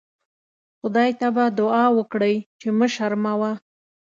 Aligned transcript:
خدای 0.79 1.11
ته 1.19 1.27
به 1.35 1.45
دوعا 1.59 1.85
وکړئ 1.97 2.35
چې 2.59 2.67
مه 2.77 2.87
شرموه. 2.95 3.51